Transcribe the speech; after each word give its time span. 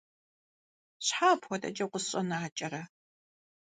Щхьэ 1.05 1.27
апхуэдэкӀэ 1.33 1.83
укъысщӀэнакӀэрэ? 1.85 2.81